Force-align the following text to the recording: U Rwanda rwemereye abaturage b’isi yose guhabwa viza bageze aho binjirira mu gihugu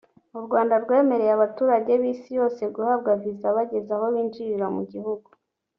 U 0.37 0.39
Rwanda 0.45 0.75
rwemereye 0.83 1.31
abaturage 1.37 1.91
b’isi 2.01 2.29
yose 2.39 2.61
guhabwa 2.75 3.11
viza 3.21 3.47
bageze 3.57 3.89
aho 3.97 4.05
binjirira 4.13 4.67
mu 4.75 4.83
gihugu 4.93 5.27